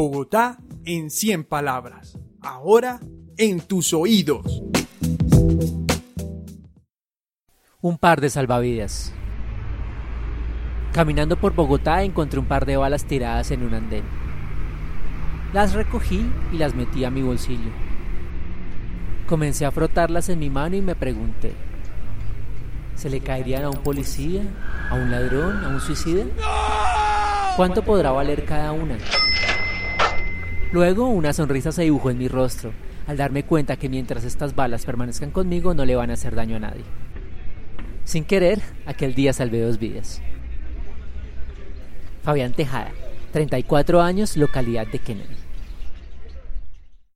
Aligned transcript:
Bogotá 0.00 0.56
en 0.86 1.10
100 1.10 1.44
palabras. 1.44 2.18
Ahora 2.40 3.00
en 3.36 3.60
tus 3.60 3.92
oídos. 3.92 4.62
Un 7.82 7.98
par 7.98 8.22
de 8.22 8.30
salvavidas. 8.30 9.12
Caminando 10.94 11.38
por 11.38 11.54
Bogotá 11.54 12.02
encontré 12.02 12.40
un 12.40 12.46
par 12.46 12.64
de 12.64 12.78
balas 12.78 13.04
tiradas 13.04 13.50
en 13.50 13.62
un 13.62 13.74
andén. 13.74 14.04
Las 15.52 15.74
recogí 15.74 16.24
y 16.50 16.56
las 16.56 16.74
metí 16.74 17.04
a 17.04 17.10
mi 17.10 17.20
bolsillo. 17.20 17.70
Comencé 19.28 19.66
a 19.66 19.70
frotarlas 19.70 20.30
en 20.30 20.38
mi 20.38 20.48
mano 20.48 20.76
y 20.76 20.80
me 20.80 20.94
pregunté, 20.94 21.52
¿se 22.94 23.10
le 23.10 23.20
caerían 23.20 23.64
a 23.64 23.68
un 23.68 23.82
policía, 23.82 24.44
a 24.88 24.94
un 24.94 25.10
ladrón, 25.10 25.62
a 25.62 25.68
un 25.68 25.80
suicida? 25.82 26.24
¿Cuánto 27.54 27.82
podrá 27.82 28.12
valer 28.12 28.46
cada 28.46 28.72
una? 28.72 28.96
Luego 30.72 31.08
una 31.08 31.32
sonrisa 31.32 31.72
se 31.72 31.82
dibujó 31.82 32.10
en 32.10 32.18
mi 32.18 32.28
rostro 32.28 32.72
al 33.06 33.16
darme 33.16 33.42
cuenta 33.42 33.76
que 33.76 33.88
mientras 33.88 34.24
estas 34.24 34.54
balas 34.54 34.84
permanezcan 34.84 35.32
conmigo 35.32 35.74
no 35.74 35.84
le 35.84 35.96
van 35.96 36.10
a 36.10 36.14
hacer 36.14 36.36
daño 36.36 36.56
a 36.56 36.60
nadie. 36.60 36.84
Sin 38.04 38.24
querer, 38.24 38.60
aquel 38.86 39.14
día 39.14 39.32
salvé 39.32 39.60
dos 39.60 39.78
vidas. 39.78 40.22
Fabián 42.22 42.52
Tejada, 42.52 42.92
34 43.32 44.00
años, 44.00 44.36
localidad 44.36 44.86
de 44.86 44.98
Kennedy. 45.00 45.49